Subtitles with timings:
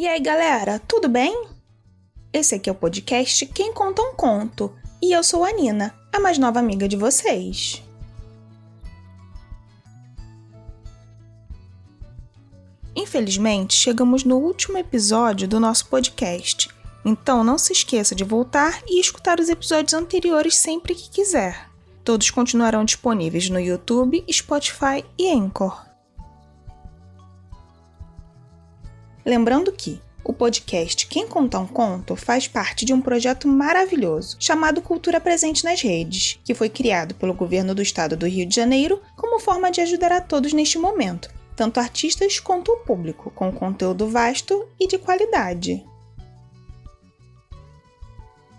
[0.00, 1.44] E aí, galera, tudo bem?
[2.32, 6.18] Esse aqui é o podcast Quem Conta um Conto, e eu sou a Nina, a
[6.18, 7.82] mais nova amiga de vocês.
[12.96, 16.70] Infelizmente, chegamos no último episódio do nosso podcast,
[17.04, 21.68] então não se esqueça de voltar e escutar os episódios anteriores sempre que quiser.
[22.02, 25.89] Todos continuarão disponíveis no YouTube, Spotify e Anchor.
[29.24, 34.82] Lembrando que o podcast Quem Conta um Conto faz parte de um projeto maravilhoso chamado
[34.82, 39.00] Cultura Presente nas Redes, que foi criado pelo governo do estado do Rio de Janeiro
[39.16, 44.08] como forma de ajudar a todos neste momento, tanto artistas quanto o público, com conteúdo
[44.08, 45.84] vasto e de qualidade.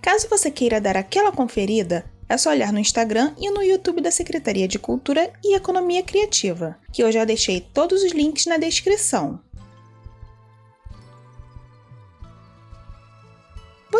[0.00, 4.10] Caso você queira dar aquela conferida, é só olhar no Instagram e no YouTube da
[4.10, 9.40] Secretaria de Cultura e Economia Criativa, que eu já deixei todos os links na descrição.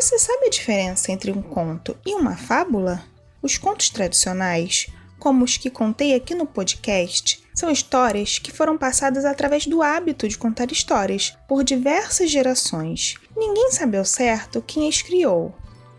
[0.01, 3.05] Você sabe a diferença entre um conto e uma fábula?
[3.43, 4.87] Os contos tradicionais,
[5.19, 10.29] como os que contei aqui no podcast, são histórias que foram passadas através do hábito
[10.29, 13.17] de contar histórias por diversas gerações.
[13.37, 15.53] Ninguém sabe ao certo quem as criou.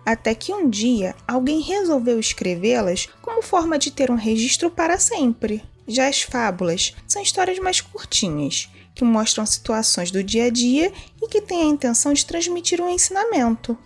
[0.06, 5.62] Até que um dia alguém resolveu escrevê-las como forma de ter um registro para sempre.
[5.86, 10.90] Já as fábulas são histórias mais curtinhas, que mostram situações do dia a dia
[11.22, 13.78] e que têm a intenção de transmitir um ensinamento.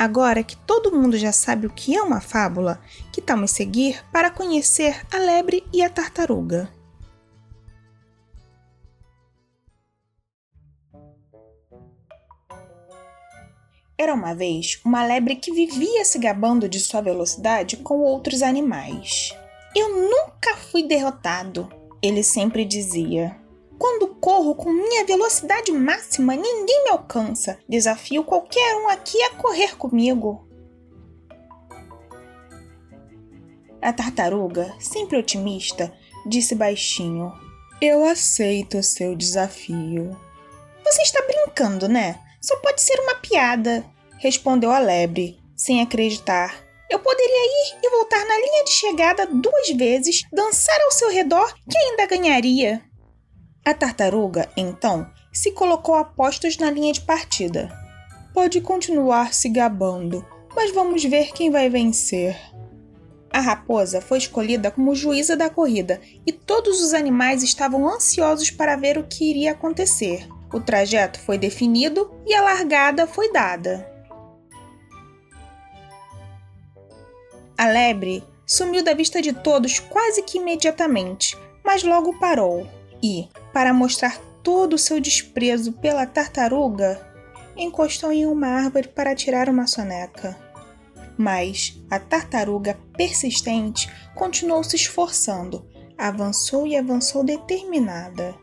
[0.00, 2.80] Agora que todo mundo já sabe o que é uma fábula,
[3.12, 6.72] que tal me seguir para conhecer a lebre e a tartaruga?
[13.98, 19.36] Era uma vez uma lebre que vivia se gabando de sua velocidade com outros animais.
[19.76, 21.68] Eu nunca fui derrotado,
[22.02, 23.39] ele sempre dizia.
[23.80, 27.58] Quando corro com minha velocidade máxima, ninguém me alcança.
[27.66, 30.46] Desafio qualquer um aqui a correr comigo.
[33.80, 35.90] A tartaruga, sempre otimista,
[36.26, 37.32] disse baixinho:
[37.80, 40.14] Eu aceito seu desafio.
[40.84, 42.20] Você está brincando, né?
[42.42, 43.82] Só pode ser uma piada,
[44.18, 46.54] respondeu a lebre, sem acreditar.
[46.90, 51.54] Eu poderia ir e voltar na linha de chegada duas vezes, dançar ao seu redor,
[51.66, 52.89] que ainda ganharia.
[53.64, 57.68] A tartaruga, então, se colocou a postos na linha de partida.
[58.32, 62.36] Pode continuar se gabando, mas vamos ver quem vai vencer.
[63.32, 68.76] A raposa foi escolhida como juíza da corrida e todos os animais estavam ansiosos para
[68.76, 70.26] ver o que iria acontecer.
[70.52, 73.88] O trajeto foi definido e a largada foi dada.
[77.56, 82.66] A lebre sumiu da vista de todos quase que imediatamente, mas logo parou
[83.02, 87.00] e, para mostrar todo o seu desprezo pela tartaruga,
[87.56, 90.36] encostou em uma árvore para tirar uma soneca.
[91.16, 95.66] Mas a tartaruga persistente continuou se esforçando,
[95.98, 98.34] avançou e avançou determinada.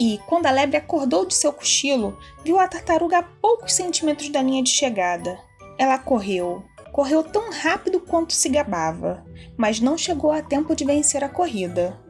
[0.00, 4.42] E, quando a lebre acordou de seu cochilo, viu a tartaruga a poucos centímetros da
[4.42, 5.38] linha de chegada.
[5.78, 9.24] Ela correu, correu tão rápido quanto se gabava,
[9.56, 12.00] mas não chegou a tempo de vencer a corrida.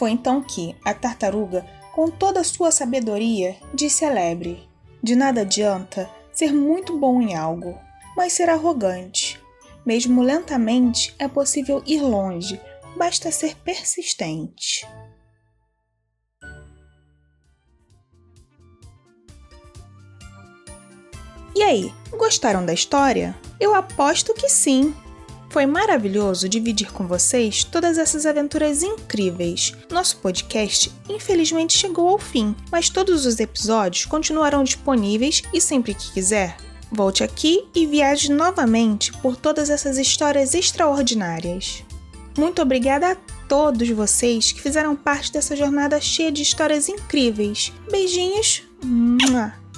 [0.00, 1.62] Foi então que a tartaruga,
[1.92, 4.66] com toda a sua sabedoria, disse à lebre:
[5.02, 7.78] De nada adianta ser muito bom em algo,
[8.16, 9.38] mas ser arrogante.
[9.84, 12.58] Mesmo lentamente é possível ir longe,
[12.96, 14.88] basta ser persistente.
[21.54, 23.36] E aí, gostaram da história?
[23.60, 24.94] Eu aposto que sim!
[25.50, 29.74] Foi maravilhoso dividir com vocês todas essas aventuras incríveis.
[29.90, 36.12] Nosso podcast, infelizmente, chegou ao fim, mas todos os episódios continuarão disponíveis e sempre que
[36.12, 36.56] quiser,
[36.90, 41.82] volte aqui e viaje novamente por todas essas histórias extraordinárias.
[42.38, 43.16] Muito obrigada a
[43.48, 47.72] todos vocês que fizeram parte dessa jornada cheia de histórias incríveis.
[47.90, 48.62] Beijinhos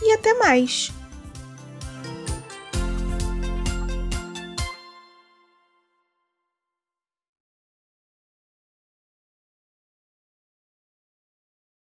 [0.03, 0.93] e até mais!